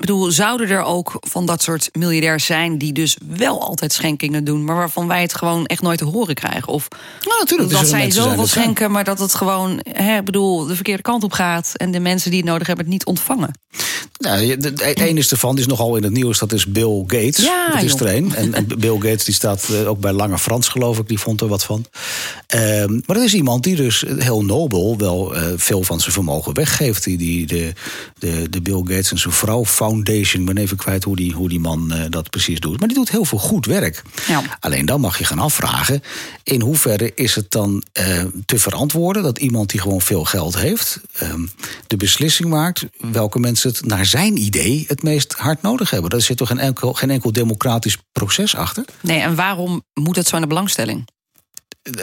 ik 0.00 0.06
bedoel, 0.06 0.30
zouden 0.30 0.68
er 0.68 0.82
ook 0.82 1.16
van 1.20 1.46
dat 1.46 1.62
soort 1.62 1.88
miljardairs 1.92 2.44
zijn 2.44 2.78
die 2.78 2.92
dus 2.92 3.16
wel 3.36 3.62
altijd 3.62 3.92
schenkingen 3.92 4.44
doen, 4.44 4.64
maar 4.64 4.76
waarvan 4.76 5.06
wij 5.06 5.22
het 5.22 5.34
gewoon 5.34 5.66
echt 5.66 5.82
nooit 5.82 5.98
te 5.98 6.04
horen 6.04 6.34
krijgen? 6.34 6.72
Of 6.72 6.88
nou, 7.24 7.38
natuurlijk, 7.38 7.70
dat 7.70 7.88
zij 7.88 8.10
zoveel 8.10 8.46
schenken, 8.46 8.90
maar 8.90 9.04
dat 9.04 9.18
het 9.18 9.34
gewoon, 9.34 9.80
hè, 9.82 10.22
bedoel, 10.22 10.66
de 10.66 10.74
verkeerde 10.74 11.02
kant 11.02 11.24
op 11.24 11.32
gaat 11.32 11.72
en 11.74 11.90
de 11.90 12.00
mensen 12.00 12.30
die 12.30 12.40
het 12.40 12.48
nodig 12.48 12.66
hebben 12.66 12.84
het 12.84 12.94
niet 12.94 13.04
ontvangen. 13.04 13.50
Nou, 14.18 14.56
een 14.94 15.16
is 15.16 15.30
ervan, 15.30 15.54
die 15.54 15.64
is 15.64 15.70
nogal 15.70 15.96
in 15.96 16.02
het 16.02 16.12
nieuws, 16.12 16.38
dat 16.38 16.52
is 16.52 16.66
Bill 16.66 17.04
Gates. 17.06 17.44
Ja, 17.44 17.68
dat 17.72 17.82
is 17.82 17.94
er 17.94 18.14
een. 18.14 18.34
En, 18.34 18.54
en, 18.54 18.66
Bill 18.78 18.94
Gates 18.94 19.24
die 19.24 19.34
staat 19.34 19.68
eh, 19.68 19.88
ook 19.88 20.00
bij 20.00 20.12
Lange 20.12 20.38
Frans, 20.38 20.68
geloof 20.68 20.98
ik, 20.98 21.08
die 21.08 21.18
vond 21.18 21.40
er 21.40 21.48
wat 21.48 21.64
van. 21.64 21.84
Um, 22.54 23.02
maar 23.06 23.16
dat 23.16 23.24
is 23.24 23.34
iemand 23.34 23.64
die 23.64 23.76
dus 23.76 24.04
heel 24.18 24.44
nobel 24.44 24.98
wel 24.98 25.36
uh, 25.36 25.42
veel 25.56 25.82
van 25.82 26.00
zijn 26.00 26.12
vermogen 26.12 26.54
weggeeft. 26.54 27.04
Die, 27.04 27.18
die 27.18 27.46
de, 27.46 27.72
de, 28.18 28.46
de 28.50 28.62
Bill 28.62 28.80
Gates 28.84 29.10
en 29.10 29.18
zijn 29.18 29.34
vrouw 29.34 29.64
Foundation, 29.90 30.40
ik 30.40 30.46
ben 30.54 30.62
even 30.62 30.76
kwijt 30.76 31.04
hoe 31.04 31.16
die, 31.16 31.32
hoe 31.32 31.48
die 31.48 31.60
man 31.60 31.92
uh, 31.92 32.04
dat 32.08 32.30
precies 32.30 32.60
doet. 32.60 32.78
Maar 32.78 32.88
die 32.88 32.96
doet 32.96 33.10
heel 33.10 33.24
veel 33.24 33.38
goed 33.38 33.66
werk. 33.66 34.02
Ja. 34.28 34.42
Alleen 34.60 34.86
dan 34.86 35.00
mag 35.00 35.18
je 35.18 35.24
gaan 35.24 35.38
afvragen, 35.38 36.02
in 36.42 36.60
hoeverre 36.60 37.14
is 37.14 37.34
het 37.34 37.50
dan 37.50 37.82
te 38.46 38.58
verantwoorden 38.58 39.22
dat 39.22 39.38
iemand 39.38 39.70
die 39.70 39.80
gewoon 39.80 40.00
veel 40.00 40.24
geld 40.24 40.56
heeft, 40.58 41.00
um, 41.22 41.50
de 41.86 41.96
beslissing 41.96 42.48
maakt 42.48 42.84
welke 42.98 43.38
mensen 43.38 43.70
het 43.70 43.84
naar 43.86 44.06
zijn 44.06 44.36
idee 44.36 44.84
het 44.88 45.02
meest 45.02 45.32
hard 45.32 45.62
nodig 45.62 45.90
hebben. 45.90 46.10
Daar 46.10 46.20
zit 46.20 46.36
toch 46.36 46.48
geen 46.48 46.58
enkel, 46.58 46.92
geen 46.92 47.10
enkel 47.10 47.32
democratisch 47.32 47.96
proces 48.12 48.56
achter? 48.56 48.84
Nee, 49.00 49.18
en 49.20 49.34
waarom 49.34 49.82
moet 49.94 50.16
het 50.16 50.26
zo 50.28 50.34
in 50.36 50.42
de 50.42 50.48
belangstelling? 50.48 51.08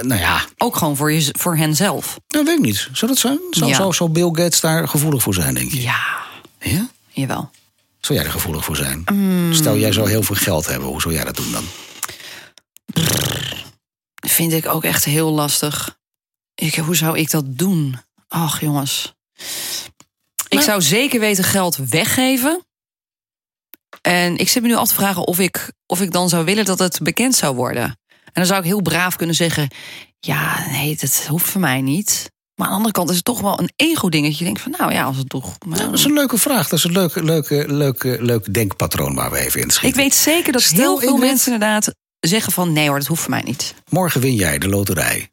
Nou 0.02 0.20
ja. 0.20 0.46
Ook 0.58 0.76
gewoon 0.76 0.96
voor, 0.96 1.12
je, 1.12 1.30
voor 1.40 1.58
hen 1.58 1.76
zelf. 1.76 2.20
Dat 2.28 2.46
weet 2.46 2.58
ik 2.58 2.64
niet. 2.66 2.90
Zou 2.94 3.12
dat 3.12 3.20
zijn? 3.20 3.40
Zou, 3.52 3.70
Ja. 3.70 3.76
zou, 3.76 3.94
zou 3.94 4.10
Bill 4.10 4.30
Gates 4.32 4.60
daar 4.60 4.88
gevoelig 4.88 5.22
voor 5.24 5.34
zijn, 5.34 5.54
denk 5.54 5.72
je? 5.72 5.82
Ja, 5.82 6.06
Ja? 6.60 6.90
jawel. 7.12 7.50
Zou 8.08 8.20
jij 8.20 8.28
er 8.28 8.34
gevoelig 8.34 8.66
voor 8.66 8.76
zijn? 8.76 9.04
Mm. 9.14 9.54
Stel, 9.54 9.78
jij 9.78 9.92
zou 9.92 10.10
heel 10.10 10.24
veel 10.24 10.36
geld 10.36 10.66
hebben. 10.66 10.88
Hoe 10.88 11.02
zou 11.02 11.14
jij 11.14 11.24
dat 11.24 11.36
doen 11.36 11.52
dan? 11.52 11.66
Vind 14.28 14.54
ik 14.54 14.66
ook 14.68 14.84
echt 14.84 15.06
heel 15.06 15.32
lastig. 15.32 16.00
Ik, 16.56 16.76
hoe 16.76 16.96
zou 16.96 17.18
ik 17.18 17.32
dat 17.32 17.44
doen? 17.48 18.00
Ach, 18.28 18.62
jongens. 18.62 19.14
Ik 20.48 20.62
zou 20.62 20.82
zeker 20.82 21.20
weten 21.20 21.44
geld 21.44 21.76
weggeven. 21.76 22.66
En 24.02 24.38
ik 24.38 24.50
zit 24.50 24.62
me 24.62 24.68
nu 24.68 24.76
af 24.76 24.88
te 24.88 24.96
vragen 24.96 25.28
of 25.28 25.40
ik, 25.40 25.72
of 25.86 26.02
ik 26.02 26.12
dan 26.12 26.30
zou 26.30 26.46
willen 26.46 26.66
dat 26.66 26.80
het 26.80 27.00
bekend 27.04 27.36
zou 27.36 27.56
worden. 27.56 27.84
En 28.10 28.34
dan 28.34 28.46
zou 28.46 28.60
ik 28.60 28.66
heel 28.66 28.82
braaf 28.82 29.16
kunnen 29.16 29.36
zeggen: 29.36 29.70
Ja, 30.20 30.70
nee, 30.70 30.98
dat 30.98 31.26
hoeft 31.30 31.50
voor 31.50 31.62
mij 31.62 31.82
niet. 31.82 32.32
Maar 32.58 32.66
aan 32.68 32.72
de 32.72 32.78
andere 32.78 32.94
kant 32.94 33.10
is 33.10 33.16
het 33.16 33.26
toch 33.26 33.42
wel 33.42 33.60
een 33.60 33.70
ego-dingetje. 33.76 34.38
Je 34.38 34.44
denkt 34.44 34.62
van, 34.62 34.74
nou 34.78 34.92
ja, 34.92 35.04
als 35.04 35.18
het 35.18 35.30
toch. 35.30 35.58
Nou, 35.66 35.82
dat 35.82 35.94
is 35.94 36.04
een 36.04 36.14
leuke 36.14 36.38
vraag. 36.38 36.68
Dat 36.70 36.80
is 36.80 36.86
een 36.86 36.92
leuke, 36.92 37.24
leuke, 37.24 37.66
leuke, 37.68 38.18
leuk 38.22 38.54
denkpatroon 38.54 39.16
waar 39.16 39.32
we 39.32 39.38
even 39.40 39.60
in 39.62 39.66
Ik 39.66 39.72
schieten. 39.72 40.02
weet 40.02 40.16
zeker 40.16 40.52
dat 40.52 40.64
heel 40.64 40.98
veel 41.00 41.14
ik 41.14 41.20
mensen 41.20 41.54
inderdaad 41.54 41.94
zeggen 42.20 42.52
van... 42.52 42.74
nee 42.74 42.88
hoor, 42.88 42.98
dat 42.98 43.08
hoeft 43.08 43.22
voor 43.22 43.30
mij 43.30 43.42
niet. 43.42 43.74
Morgen 43.90 44.22
win 44.22 44.36
jij 44.36 44.58
de 44.58 44.68
loterij. 44.70 45.30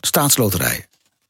Staatsloterij. 0.00 0.84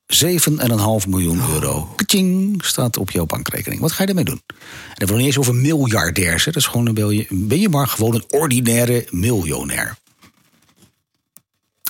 7,5 0.07 1.09
miljoen 1.09 1.41
Oh. 1.41 1.53
euro. 1.53 1.93
Kaching, 1.97 2.65
staat 2.65 2.97
op 2.97 3.11
jouw 3.11 3.27
bankrekening. 3.27 3.81
Wat 3.81 3.93
ga 3.93 4.01
je 4.01 4.07
daarmee 4.07 4.25
doen? 4.25 4.41
En 4.49 4.57
dan 4.95 5.09
nog 5.09 5.17
niet 5.17 5.27
eens 5.27 5.39
over 5.39 5.55
miljardairs. 5.55 6.45
Hè. 6.45 6.51
Dat 6.53 6.63
is 6.63 6.69
gewoon 6.69 6.87
een, 6.87 7.27
ben 7.31 7.61
je 7.61 7.69
maar 7.69 7.87
gewoon 7.89 8.15
een 8.15 8.25
ordinaire 8.29 9.07
miljonair. 9.11 9.97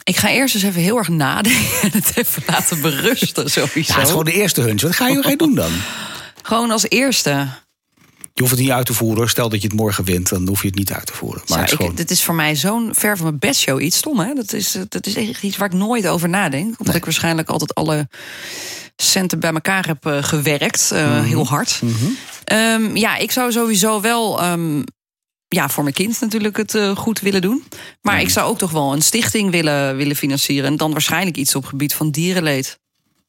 Ik 0.08 0.16
ga 0.16 0.28
eerst 0.30 0.54
eens 0.54 0.64
even 0.64 0.80
heel 0.82 0.96
erg 0.98 1.08
nadenken 1.08 1.80
en 1.82 1.90
het 1.92 2.12
even 2.14 2.42
laten 2.46 2.80
berusten 2.80 3.50
sowieso. 3.50 3.92
Ja, 3.92 3.94
het 3.94 4.02
is 4.02 4.08
gewoon 4.10 4.24
de 4.24 4.32
eerste 4.32 4.60
hunch. 4.60 4.80
Wat 4.82 4.94
ga 4.94 5.08
je, 5.08 5.22
ga 5.22 5.30
je 5.30 5.36
doen 5.36 5.54
dan? 5.54 5.70
Gewoon 6.42 6.70
als 6.70 6.84
eerste. 6.88 7.30
Je 8.34 8.42
hoeft 8.42 8.50
het 8.50 8.60
niet 8.60 8.70
uit 8.70 8.86
te 8.86 8.94
voeren. 8.94 9.28
Stel 9.28 9.48
dat 9.48 9.62
je 9.62 9.68
het 9.68 9.76
morgen 9.76 10.04
wint, 10.04 10.28
dan 10.28 10.48
hoef 10.48 10.60
je 10.62 10.66
het 10.66 10.76
niet 10.76 10.92
uit 10.92 11.06
te 11.06 11.12
voeren. 11.12 11.42
Maar 11.46 11.48
Zo, 11.48 11.54
het 11.56 11.66
is 11.66 11.72
ik, 11.72 11.78
gewoon... 11.80 11.94
dit 11.94 12.10
is 12.10 12.22
voor 12.24 12.34
mij 12.34 12.56
zo'n 12.56 12.88
ver 12.94 13.16
van 13.16 13.26
mijn 13.26 13.38
bedshow 13.38 13.80
iets 13.82 13.96
stom, 13.96 14.18
hè? 14.20 14.34
Dat 14.34 14.52
is, 14.52 14.76
dat 14.88 15.06
is 15.06 15.14
echt 15.14 15.42
iets 15.42 15.56
waar 15.56 15.68
ik 15.68 15.74
nooit 15.78 16.06
over 16.06 16.28
nadenk. 16.28 16.64
Omdat 16.66 16.86
Nee. 16.86 16.96
ik 16.96 17.04
waarschijnlijk 17.04 17.48
altijd 17.48 17.74
alle 17.74 18.08
centen 18.96 19.40
bij 19.40 19.52
elkaar 19.52 19.86
heb 19.86 20.06
eh, 20.06 20.22
gewerkt. 20.22 20.90
eh, 20.92 21.10
Mhm. 21.16 21.22
Heel 21.24 21.46
hard. 21.46 21.80
Ehm, 22.44 22.96
ja, 22.96 23.16
ik 23.16 23.30
zou 23.32 23.52
sowieso 23.52 24.00
wel... 24.00 24.40
ehm, 24.40 24.82
ja, 25.48 25.68
voor 25.68 25.82
mijn 25.82 25.94
kind 25.94 26.20
natuurlijk 26.20 26.56
het 26.56 26.74
eh, 26.74 26.96
goed 26.96 27.20
willen 27.20 27.40
doen. 27.42 27.64
Maar 28.02 28.14
Mhm. 28.14 28.22
ik 28.24 28.30
zou 28.30 28.48
ook 28.50 28.58
toch 28.58 28.70
wel 28.70 28.92
een 28.92 29.02
stichting 29.02 29.50
willen, 29.50 29.96
willen 29.96 30.16
financieren. 30.16 30.70
En 30.70 30.76
dan 30.76 30.92
waarschijnlijk 30.92 31.36
iets 31.36 31.54
op 31.54 31.60
het 31.62 31.70
gebied 31.70 31.94
van 31.94 32.10
dierenleed. 32.10 32.78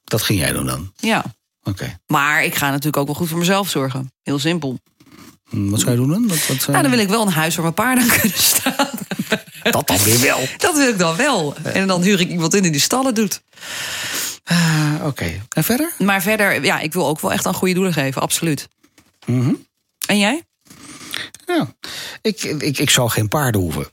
Dat 0.04 0.22
ging 0.22 0.40
jij 0.40 0.52
doen 0.52 0.66
dan? 0.66 0.92
Ja. 0.98 1.24
Oké. 1.64 2.00
Maar 2.08 2.44
ik 2.44 2.56
ga 2.56 2.66
natuurlijk 2.70 2.98
ook 2.98 3.06
wel 3.06 3.16
goed 3.16 3.28
voor 3.30 3.38
mezelf 3.40 3.70
zorgen. 3.70 4.12
Heel 4.24 4.40
simpel. 4.40 4.80
Hm, 5.50 5.70
Wat 5.70 5.80
zou 5.80 5.92
je 5.92 5.98
doen 5.98 6.10
dan? 6.10 6.28
Wat, 6.28 6.48
wat, 6.48 6.68
Nou, 6.68 6.82
dan 6.82 6.92
wil 6.92 7.00
ik 7.00 7.08
wel 7.10 7.22
een 7.22 7.32
huis 7.32 7.54
waar 7.56 7.64
mijn 7.64 7.74
paarden 7.76 8.08
kunnen 8.20 8.38
staan. 8.38 8.90
Dat 9.72 9.88
dan 9.88 9.98
weer 10.04 10.20
wel. 10.22 10.48
Dat 10.58 10.76
wil 10.78 10.88
ik 10.88 10.98
dan 10.98 11.16
wel. 11.16 11.56
En 11.64 11.88
dan 11.88 12.02
huur 12.02 12.20
ik 12.20 12.30
iemand 12.30 12.54
in 12.54 12.62
die 12.62 12.72
die 12.72 12.82
stallen 12.82 13.14
doet. 13.14 13.42
Ah, 14.44 14.94
Oké. 15.04 15.42
En 15.50 15.64
verder? 15.64 15.92
Maar 15.98 16.22
verder, 16.22 16.64
ja, 16.64 16.80
ik 16.80 16.94
wil 16.94 17.08
ook 17.08 17.20
wel 17.20 17.32
echt 17.32 17.46
aan 17.46 17.54
goede 17.54 17.74
doelen 17.74 17.94
geven, 17.94 18.22
absoluut. 18.22 18.68
Mhm. 19.26 19.54
En 20.08 20.20
jij? 20.20 20.44
Ja. 21.46 21.76
Ik, 22.22 22.44
ik, 22.44 22.78
ik 22.78 22.90
zou 22.90 23.10
geen 23.10 23.28
paarden 23.28 23.62
hoeven. 23.62 23.88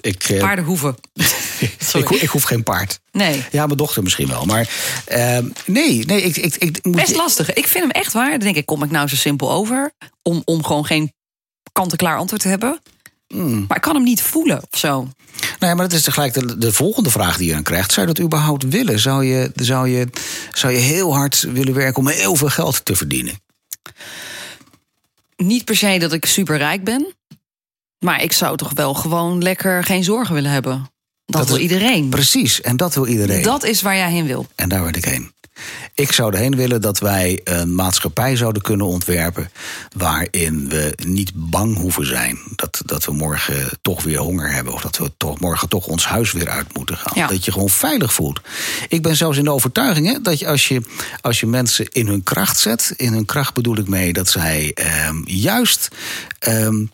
Ik, 0.00 0.24
eh, 0.24 0.40
Paarden 0.40 0.64
hoeven. 0.64 0.96
ik, 1.92 2.10
ik 2.10 2.28
hoef 2.28 2.42
geen 2.42 2.62
paard. 2.62 3.00
Nee. 3.12 3.44
Ja, 3.50 3.66
mijn 3.66 3.78
dochter 3.78 4.02
misschien 4.02 4.28
wel. 4.28 4.44
Maar 4.44 4.68
ehm, 5.04 5.48
nee, 5.66 6.04
nee 6.04 6.22
ik, 6.22 6.36
ik, 6.36 6.56
ik 6.56 6.84
moet 6.84 6.96
Best 6.96 7.16
lastig. 7.16 7.52
Ik 7.52 7.66
vind 7.66 7.84
hem 7.84 7.90
echt 8.02 8.12
waar. 8.12 8.30
Dan 8.30 8.38
denk 8.38 8.56
ik, 8.56 8.66
kom 8.66 8.82
ik 8.82 8.90
nou 8.90 9.08
zo 9.08 9.16
simpel 9.16 9.50
over? 9.50 9.92
Om, 10.22 10.42
om 10.44 10.64
gewoon 10.64 10.86
geen 10.86 11.12
kant-en-klaar 11.72 12.18
antwoord 12.18 12.42
te 12.42 12.48
hebben. 12.48 12.80
Hmm. 13.28 13.64
Maar 13.68 13.76
ik 13.76 13.82
kan 13.82 13.94
hem 13.94 14.04
niet 14.04 14.22
voelen 14.22 14.62
of 14.70 14.78
zo. 14.78 15.08
Nee, 15.58 15.74
maar 15.74 15.88
dat 15.88 15.98
is 15.98 16.02
tegelijk 16.02 16.34
de, 16.34 16.58
de 16.58 16.72
volgende 16.72 17.10
vraag 17.10 17.36
die 17.36 17.46
je 17.46 17.52
dan 17.52 17.62
krijgt. 17.62 17.92
Zou 17.92 18.06
je 18.06 18.14
dat 18.14 18.24
überhaupt 18.24 18.68
willen? 18.68 18.98
Zou 18.98 19.24
je, 19.24 19.50
zou, 19.54 19.88
je, 19.88 20.06
zou 20.52 20.72
je 20.72 20.78
heel 20.78 21.14
hard 21.14 21.40
willen 21.40 21.74
werken 21.74 22.00
om 22.00 22.08
heel 22.08 22.36
veel 22.36 22.48
geld 22.48 22.84
te 22.84 22.96
verdienen? 22.96 23.40
Niet 25.42 25.64
per 25.64 25.76
se 25.76 25.98
dat 25.98 26.12
ik 26.12 26.24
super 26.26 26.56
rijk 26.56 26.84
ben. 26.84 27.14
Maar 28.04 28.22
ik 28.22 28.32
zou 28.32 28.56
toch 28.56 28.72
wel 28.72 28.94
gewoon 28.94 29.42
lekker 29.42 29.84
geen 29.84 30.04
zorgen 30.04 30.34
willen 30.34 30.50
hebben. 30.50 30.72
Dat, 31.24 31.36
Dat 31.40 31.46
wil 31.46 31.56
is- 31.56 31.62
iedereen. 31.62 32.08
Precies, 32.08 32.60
en 32.60 32.76
dat 32.76 32.94
wil 32.94 33.06
iedereen. 33.06 33.42
Dat 33.42 33.64
is 33.64 33.82
waar 33.82 33.96
jij 33.96 34.10
heen 34.10 34.26
wil. 34.26 34.46
En 34.54 34.68
daar 34.68 34.82
werd 34.82 34.96
ik 34.96 35.04
heen. 35.04 35.32
Ik 35.94 36.12
zou 36.12 36.32
erheen 36.32 36.56
willen 36.56 36.80
dat 36.80 36.98
wij 36.98 37.40
een 37.44 37.74
maatschappij 37.74 38.36
zouden 38.36 38.62
kunnen 38.62 38.86
ontwerpen. 38.86 39.50
waarin 39.96 40.68
we 40.68 40.92
niet 41.06 41.30
bang 41.34 41.76
hoeven 41.76 42.06
zijn. 42.06 42.38
Dat, 42.56 42.82
dat 42.84 43.04
we 43.04 43.12
morgen 43.12 43.78
toch 43.82 44.02
weer 44.02 44.18
honger 44.18 44.52
hebben. 44.52 44.72
of 44.72 44.82
dat 44.82 44.98
we 44.98 45.12
toch, 45.16 45.40
morgen 45.40 45.68
toch 45.68 45.86
ons 45.86 46.06
huis 46.06 46.32
weer 46.32 46.48
uit 46.48 46.74
moeten 46.76 46.96
gaan. 46.96 47.12
Ja. 47.14 47.26
Dat 47.26 47.44
je 47.44 47.52
gewoon 47.52 47.68
veilig 47.70 48.12
voelt. 48.12 48.40
Ik 48.88 49.02
ben 49.02 49.16
zelfs 49.16 49.38
in 49.38 49.44
de 49.44 49.52
overtuiging 49.52 50.06
hè, 50.06 50.20
dat 50.20 50.38
je 50.38 50.46
als, 50.46 50.68
je 50.68 50.82
als 51.20 51.40
je 51.40 51.46
mensen 51.46 51.88
in 51.88 52.06
hun 52.06 52.22
kracht 52.22 52.58
zet. 52.58 52.92
in 52.96 53.12
hun 53.12 53.24
kracht 53.24 53.54
bedoel 53.54 53.76
ik 53.78 53.88
mee 53.88 54.12
dat 54.12 54.28
zij 54.28 54.70
ehm, 54.74 55.22
juist. 55.24 55.88
ehm, 56.38 56.84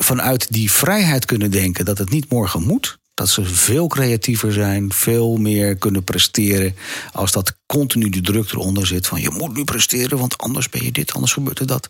vanuit 0.00 0.46
die 0.52 0.72
vrijheid 0.72 1.24
kunnen 1.24 1.50
denken 1.50 1.84
dat 1.84 1.98
het 1.98 2.10
niet 2.10 2.30
morgen 2.30 2.62
moet. 2.62 2.98
Dat 3.18 3.28
ze 3.28 3.44
veel 3.44 3.86
creatiever 3.86 4.52
zijn, 4.52 4.92
veel 4.92 5.36
meer 5.36 5.76
kunnen 5.76 6.04
presteren. 6.04 6.76
Als 7.12 7.32
dat 7.32 7.56
continu 7.66 8.08
de 8.08 8.20
druk 8.20 8.50
eronder 8.50 8.86
zit 8.86 9.06
van 9.06 9.20
je 9.20 9.30
moet 9.30 9.56
nu 9.56 9.64
presteren, 9.64 10.18
want 10.18 10.38
anders 10.38 10.68
ben 10.68 10.84
je 10.84 10.92
dit, 10.92 11.12
anders 11.12 11.32
gebeurt 11.32 11.58
er 11.58 11.66
dat. 11.66 11.88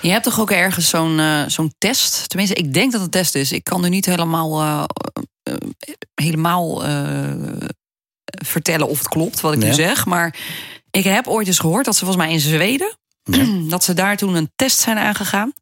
Je 0.00 0.10
hebt 0.10 0.24
toch 0.24 0.40
ook 0.40 0.50
ergens 0.50 0.88
zo'n 0.88 1.18
eh, 1.18 1.42
zo'n 1.46 1.74
test? 1.78 2.28
Tenminste, 2.28 2.56
ik 2.56 2.74
denk 2.74 2.92
dat 2.92 3.00
het 3.00 3.12
test 3.12 3.34
is. 3.34 3.52
Ik 3.52 3.64
kan 3.64 3.80
nu 3.80 3.88
niet 3.88 4.06
helemaal, 4.06 4.60
eh, 4.60 4.84
eh, 5.42 5.54
helemaal 6.14 6.82
vertellen 8.44 8.88
of 8.88 8.98
het 8.98 9.08
klopt 9.08 9.40
wat 9.40 9.52
ik 9.52 9.58
nu 9.58 9.72
zeg. 9.72 10.06
Maar 10.06 10.36
ik 10.90 11.04
heb 11.04 11.26
ooit 11.26 11.46
eens 11.46 11.58
gehoord 11.58 11.84
dat 11.84 11.96
ze 11.96 12.04
volgens 12.04 12.24
mij 12.24 12.34
in 12.34 12.40
Zweden... 12.40 12.98
dat 13.68 13.84
ze 13.84 13.94
daar 13.94 14.16
toen 14.16 14.34
een 14.34 14.50
test 14.56 14.78
zijn 14.78 14.98
aangegaan. 14.98 15.52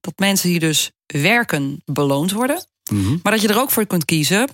Dat 0.00 0.12
mensen 0.16 0.48
die 0.48 0.58
dus 0.58 0.90
werken 1.06 1.82
beloond 1.84 2.32
worden. 2.32 2.66
Mhm. 2.90 3.16
Maar 3.22 3.32
dat 3.32 3.40
je 3.40 3.48
er 3.48 3.60
ook 3.60 3.70
voor 3.70 3.86
kunt 3.86 4.04
kiezen 4.04 4.48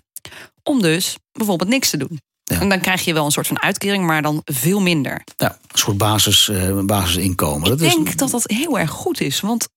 om 0.62 0.82
dus 0.82 1.16
bijvoorbeeld 1.32 1.70
niks 1.70 1.90
te 1.90 1.96
doen. 1.96 2.20
Ja. 2.44 2.60
En 2.60 2.68
dan 2.68 2.80
krijg 2.80 3.04
je 3.04 3.12
wel 3.12 3.24
een 3.24 3.30
soort 3.30 3.46
van 3.46 3.62
uitkering, 3.62 4.06
maar 4.06 4.22
dan 4.22 4.40
veel 4.44 4.80
minder. 4.80 5.24
Ja, 5.36 5.58
een 5.72 5.78
soort 5.78 5.98
basis, 5.98 6.48
eh, 6.48 6.80
basisinkomen. 6.80 7.72
Ik 7.72 7.78
Dat 7.78 7.80
is- 7.88 7.94
denk 7.94 8.18
dat 8.18 8.30
dat 8.30 8.42
heel 8.50 8.78
erg 8.78 8.90
goed 8.90 9.20
is. 9.20 9.40
Want 9.40 9.68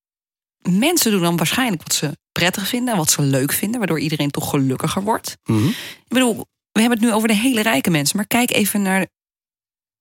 mensen 0.70 1.12
doen 1.12 1.22
dan 1.22 1.38
waarschijnlijk 1.38 1.82
wat 1.84 1.94
ze 1.94 2.18
prettig 2.32 2.68
vinden 2.68 2.94
en 2.94 3.00
wat 3.00 3.12
ze 3.12 3.22
leuk 3.22 3.52
vinden, 3.52 3.78
waardoor 3.80 4.00
iedereen 4.00 4.32
toch 4.32 4.50
gelukkiger 4.50 5.04
wordt. 5.04 5.38
Mhm. 5.44 5.68
Ik 5.68 6.08
bedoel, 6.08 6.36
we 6.72 6.80
hebben 6.82 6.98
het 7.00 7.08
nu 7.08 7.14
over 7.14 7.28
de 7.28 7.34
hele 7.36 7.62
rijke 7.62 7.90
mensen, 7.90 8.18
maar 8.18 8.28
kijk 8.28 8.52
even 8.52 8.82
naar 8.82 9.08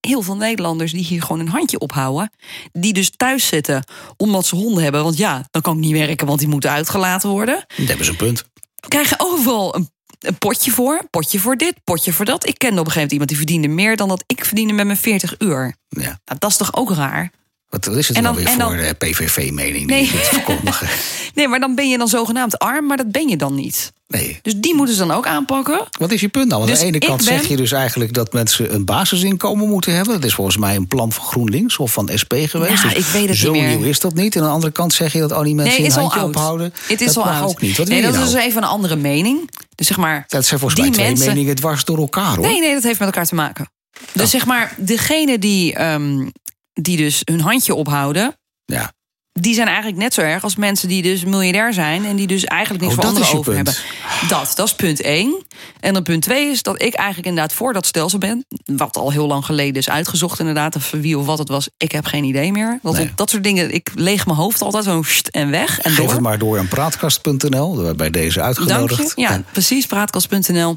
heel 0.01 0.23
veel 0.23 0.37
Nederlanders 0.37 0.93
die 0.93 1.05
hier 1.05 1.23
gewoon 1.23 1.41
een 1.41 1.49
handje 1.49 1.79
ophouden. 1.79 2.31
Die 2.73 2.93
dus 2.93 3.11
thuis 3.17 3.47
zitten 3.47 3.85
omdat 4.17 4.47
ze 4.47 4.57
honden 4.57 4.83
hebben. 4.83 5.03
Want 5.03 5.17
ja, 5.17 5.47
dan 5.51 5.63
kan 5.63 5.75
ik 5.77 5.81
niet 5.81 5.93
werken, 5.93 6.27
want 6.27 6.39
die 6.39 6.49
moeten 6.49 6.71
uitgelaten 6.71 7.29
worden. 7.31 7.65
Dat 7.77 7.87
hebben 7.87 8.05
ze 8.05 8.11
een 8.11 8.17
punt. 8.17 8.45
Krijgen 8.89 9.17
overal 9.21 9.75
een, 9.75 9.91
een 10.27 10.39
potje 10.39 10.71
voor. 10.71 11.03
Potje 11.11 11.39
voor 11.41 11.57
dit, 11.57 11.75
potje 11.85 12.13
voor 12.13 12.25
dat. 12.25 12.47
Ik 12.49 12.59
kende 12.59 12.81
op 12.81 12.87
een 12.87 12.93
gegeven 12.93 13.01
moment 13.01 13.13
iemand 13.13 13.29
die 13.29 13.39
verdiende 13.39 13.69
meer 13.69 13.97
dan 13.97 14.09
dat 14.09 14.25
ik 14.27 14.45
verdiende 14.45 14.73
met 14.73 14.87
mijn 14.87 14.99
40 14.99 15.35
uur. 15.39 15.75
Ja. 15.89 16.01
Nou, 16.25 16.39
dat 16.39 16.51
is 16.51 16.57
toch 16.57 16.75
ook 16.77 16.91
raar? 16.91 17.31
Wat 17.69 17.87
is 17.87 18.09
het 18.09 18.17
En 18.17 18.23
nou 18.23 18.35
dan- 18.43 18.45
weer 18.45 18.55
voor 18.67 18.75
eh, 18.77 18.91
PVV-mening? 18.99 19.87
Nee. 19.87 20.03
die 20.03 20.13
je 20.13 20.19
verkondigen? 20.19 20.89
Nee, 21.35 21.49
maar 21.49 21.61
dan 21.61 21.75
ben 21.75 21.89
je 21.89 21.99
dan 21.99 22.09
zogenaamd 22.09 22.59
arm, 22.59 22.87
maar 22.87 22.97
dat 22.97 23.11
ben 23.11 23.29
je 23.29 23.37
dan 23.37 23.55
niet. 23.55 23.93
Nee. 24.15 24.39
Dus 24.43 24.55
die 24.57 24.75
moeten 24.75 24.95
ze 24.95 25.07
dan 25.07 25.17
ook 25.17 25.27
aanpakken. 25.27 25.87
Wat 25.99 26.11
is 26.13 26.21
je 26.21 26.29
punt 26.29 26.49
nou? 26.49 26.59
Want 26.61 26.71
Dus 26.73 26.81
aan 26.81 26.93
de 26.93 26.99
ene 26.99 27.07
kant 27.07 27.25
ben- 27.25 27.39
zeg 27.39 27.49
je 27.49 27.57
dus 27.57 27.73
eigenlijk 27.73 28.13
dat 28.13 28.33
mensen 28.33 28.75
een 28.75 28.85
basisinkomen 28.85 29.69
moeten 29.69 29.95
hebben. 29.95 30.15
Dat 30.15 30.25
is 30.25 30.35
volgens 30.35 30.57
mij 30.57 30.77
een 30.77 30.87
plan 30.87 31.13
van 31.13 31.25
GroenLinks 31.25 31.77
of 31.77 31.93
van 31.93 32.11
SP 32.23 32.33
geweest. 32.37 32.83
Ja, 32.83 32.89
Dus 32.89 32.99
ik 32.99 33.05
weet 33.05 33.29
het 33.29 33.37
zo 33.39 33.53
niet 33.53 33.63
meer. 33.63 33.77
nieuw 33.77 33.87
is 33.87 34.01
dat 34.01 34.15
niet. 34.15 34.35
En 34.37 34.41
aan 34.43 34.47
de 34.49 34.53
andere 34.55 34.73
kant 34.73 34.93
zeg 34.93 35.13
je 35.13 35.21
dat 35.21 35.33
al 35.33 35.43
die 35.43 35.55
mensen 35.55 35.73
Nee, 35.75 35.81
een 35.83 35.91
is 35.91 35.95
al 35.97 36.01
handje 36.03 36.21
oud. 36.21 36.29
ophouden. 36.37 36.73
Het 36.87 37.01
is 37.01 37.07
dat 37.07 37.17
al 37.17 37.25
mag 37.25 37.41
oud. 37.41 37.51
ook 37.51 37.61
niet. 37.61 37.77
Wat 37.77 37.89
nee, 37.89 38.03
dat 38.03 38.13
nou? 38.13 38.27
is 38.27 38.33
even 38.35 38.63
een 38.63 38.69
andere 38.69 38.97
mening. 38.97 39.51
Dus 39.75 39.87
zeg 39.87 39.97
maar. 39.97 40.25
Dat 40.29 40.45
zijn 40.47 40.61
volgens 40.61 40.81
mij 40.81 40.89
die 40.91 40.99
twee 40.99 41.09
mensen- 41.13 41.29
meningen 41.29 41.55
dwars 41.55 41.85
door 41.85 41.99
elkaar 41.99 42.37
hoor. 42.37 42.47
Nee, 42.47 42.61
nee, 42.61 42.75
dat 42.75 42.83
heeft 42.83 42.99
met 42.99 43.09
elkaar 43.09 43.27
te 43.27 43.35
maken. 43.35 43.69
Dus 44.13 44.23
Oh. 44.23 44.29
zeg 44.29 44.47
maar, 44.47 44.75
degene 44.79 45.39
die, 45.39 45.75
ehm, 45.75 46.29
die 46.73 46.97
dus 46.97 47.23
hun 47.25 47.41
handje 47.41 47.75
ophouden. 47.75 48.37
Ja. 48.65 48.93
Die 49.41 49.55
zijn 49.55 49.67
eigenlijk 49.67 49.97
net 49.97 50.15
zo 50.15 50.21
erg 50.21 50.43
als 50.43 50.57
mensen 50.57 50.89
die 50.89 51.03
dus 51.03 51.25
miljardair 51.25 51.73
zijn. 51.73 52.05
En 52.05 52.17
die 52.17 52.27
dus 52.27 52.45
eigenlijk 52.45 52.83
niks 52.85 52.95
Oh, 52.97 53.01
voor 53.01 53.09
anderen 53.11 53.39
over 53.39 53.53
punt. 53.55 53.67
hebben. 53.67 54.29
Dat, 54.29 54.53
dat 54.57 54.67
is 54.67 54.75
punt 54.75 55.01
één. 55.01 55.45
En 55.81 55.93
dan 55.95 56.03
punt 56.03 56.23
twee 56.23 56.51
is 56.51 56.63
dat 56.63 56.83
ik 56.83 56.95
eigenlijk 56.95 57.29
inderdaad 57.29 57.53
voor 57.53 57.73
dat 57.73 57.87
stelsel 57.87 58.19
ben. 58.19 58.45
Wat 58.65 58.97
al 58.97 59.11
heel 59.11 59.27
lang 59.27 59.45
geleden 59.45 59.75
is 59.75 59.89
uitgezocht 59.89 60.39
inderdaad. 60.39 60.77
Of 60.77 60.91
wie 60.91 61.19
of 61.19 61.27
wat 61.27 61.39
het 61.39 61.49
was, 61.49 61.69
ik 61.77 61.93
heb 61.93 62.05
geen 62.05 62.25
idee 62.25 62.53
meer. 62.53 62.79
Want 62.83 62.97
Nee. 62.97 63.13
dat 63.15 63.31
soort 63.31 63.45
dingen, 63.45 63.75
ik 63.75 63.91
leeg 63.95 64.27
mijn 64.27 64.39
hoofd 64.39 64.61
altijd 64.63 64.85
zo 64.85 65.03
en 65.31 65.51
weg. 65.51 65.81
En 65.81 65.91
Geef 65.91 66.05
door. 66.05 66.13
het 66.13 66.21
maar 66.23 66.39
door 66.39 66.59
aan 66.59 66.69
praatkast.nl. 66.69 67.95
Bij 67.95 68.11
deze 68.11 68.39
Dank 68.39 68.47
uitgenodigd. 68.47 69.13
je. 69.17 69.21
Ja, 69.21 69.31
En- 69.31 69.45
precies, 69.53 69.87
praatkast.nl. 69.87 70.77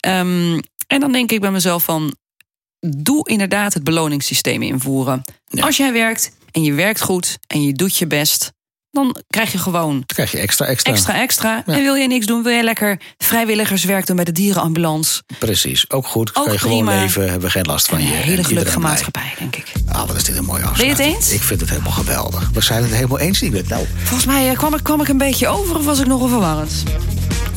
Ehm, 0.00 0.58
en 0.86 1.00
dan 1.00 1.12
denk 1.12 1.32
ik 1.32 1.40
bij 1.40 1.50
mezelf 1.50 1.84
van... 1.84 2.14
doe 2.96 3.28
inderdaad 3.28 3.74
het 3.74 3.84
beloningssysteem 3.84 4.62
invoeren. 4.62 5.22
Ja. 5.48 5.64
Als 5.64 5.76
jij 5.76 5.92
werkt 5.92 6.36
en 6.50 6.62
je 6.62 6.72
werkt 6.72 7.00
goed 7.00 7.38
en 7.46 7.62
je 7.62 7.72
doet 7.72 7.96
je 7.96 8.06
best... 8.06 8.52
dan 8.90 9.16
krijg 9.28 9.52
je 9.52 9.58
gewoon 9.58 9.92
Dan 9.92 10.02
krijg 10.06 10.32
je 10.32 10.38
extra, 10.38 10.66
extra. 10.66 10.92
extra, 10.92 11.20
extra. 11.20 11.62
En 11.66 11.82
wil 11.82 11.94
je 11.94 12.06
niks 12.06 12.26
doen, 12.26 12.42
wil 12.42 12.52
je 12.52 12.62
lekker 12.62 13.00
vrijwilligerswerk 13.18 14.06
doen... 14.06 14.16
bij 14.16 14.24
de 14.24 14.32
dierenambulance. 14.32 15.22
Precies, 15.38 15.90
ook 15.90 16.06
goed. 16.06 16.36
Ook 16.36 16.44
kan 16.44 16.52
je 16.52 16.58
gewoon 16.58 16.84
leven, 16.84 17.22
hebben 17.22 17.40
we 17.40 17.50
geen 17.50 17.66
last 17.66 17.88
van 17.88 17.98
Een 17.98 18.06
je. 18.06 18.14
En 18.14 18.22
hele 18.22 18.44
gelukkige 18.44 18.78
maatschappij, 18.78 19.34
denk 19.38 19.56
ik. 19.56 19.72
Ah, 19.88 20.06
wat 20.06 20.16
is 20.16 20.24
dit 20.24 20.36
een 20.36 20.44
mooie 20.44 20.64
je 20.74 20.84
het 20.84 20.98
eens? 20.98 21.32
Ik 21.32 21.42
vind 21.42 21.60
het 21.60 21.70
helemaal 21.70 21.92
geweldig. 21.92 22.50
We 22.52 22.60
zijn 22.60 22.82
het 22.82 22.92
helemaal 22.92 23.18
eens, 23.18 23.42
Ingrid. 23.42 23.68
Nou, 23.68 23.86
Volgens 23.96 24.26
mij 24.26 24.50
eh, 24.50 24.56
kwam 24.56 24.74
ik, 24.74 24.82
kwam 24.82 25.00
ik 25.00 25.08
een 25.08 25.18
beetje 25.18 25.48
over 25.48 25.76
of 25.76 25.84
was 25.84 26.00
ik 26.00 26.06
nogal 26.06 26.28
verwarrend? 26.28 26.82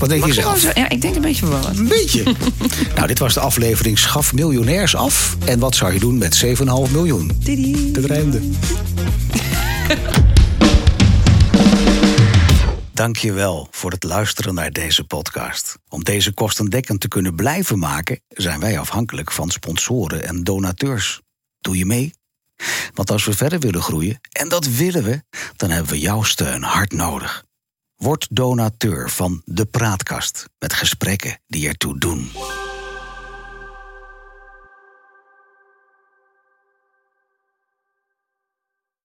Wat 0.02 0.10
denk 0.10 0.26
je 0.26 0.34
zelf? 0.34 0.76
Ja, 0.76 0.90
ik 0.90 1.02
denk 1.02 1.16
een 1.16 1.22
beetje 1.22 1.46
verwarrend. 1.46 1.78
Een 1.78 1.88
beetje. 1.88 2.24
nou, 2.96 3.08
dit 3.08 3.20
was 3.20 3.34
de 3.34 3.40
aflevering 3.40 4.00
Schaf 4.00 4.34
Miljonairs 4.34 4.96
af. 4.96 5.38
En 5.46 5.60
wat 5.60 5.76
zou 5.76 5.94
je 5.94 6.00
doen 6.00 6.18
met 6.18 6.46
7,5 6.46 6.52
miljoen? 6.92 7.32
Didi. 7.44 7.92
De 7.92 8.08
rijmde. 8.08 8.42
Dank 12.94 13.16
je 13.16 13.32
wel 13.32 13.68
voor 13.72 13.92
het 13.92 14.04
luisteren 14.04 14.54
naar 14.54 14.72
deze 14.72 15.04
podcast. 15.04 15.78
Om 15.90 16.04
deze 16.04 16.34
kostendekkend 16.34 17.00
te 17.00 17.08
kunnen 17.08 17.36
blijven 17.36 17.80
maken, 17.80 18.22
zijn 18.28 18.60
wij 18.60 18.80
afhankelijk 18.80 19.32
van 19.32 19.50
sponsoren 19.50 20.24
en 20.24 20.44
donateurs. 20.44 21.22
Doe 21.60 21.78
je 21.78 21.86
mee? 21.86 22.14
Want 22.94 23.12
als 23.12 23.26
we 23.26 23.34
verder 23.34 23.60
willen 23.60 23.82
groeien, 23.82 24.20
en 24.32 24.50
dat 24.50 24.66
willen 24.66 25.04
we, 25.04 25.24
dan 25.56 25.70
hebben 25.70 25.92
we 25.92 26.00
jouw 26.00 26.24
steun 26.24 26.64
hard 26.64 26.92
nodig. 26.92 27.44
Word 28.02 28.28
donateur 28.30 29.10
van 29.10 29.42
De 29.46 29.66
Praatkast 29.66 30.46
met 30.60 30.74
gesprekken 30.74 31.40
die 31.48 31.68
ertoe 31.68 31.98
doen. 31.98 32.30